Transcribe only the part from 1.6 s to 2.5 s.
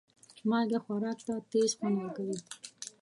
خوند ورکوي.